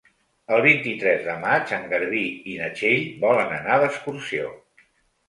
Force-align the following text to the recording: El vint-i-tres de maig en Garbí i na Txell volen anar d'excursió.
El 0.55 0.61
vint-i-tres 0.65 1.19
de 1.27 1.35
maig 1.43 1.73
en 1.77 1.85
Garbí 1.91 2.21
i 2.53 2.55
na 2.63 2.71
Txell 2.79 3.05
volen 3.27 3.55
anar 3.59 3.77
d'excursió. 3.85 4.49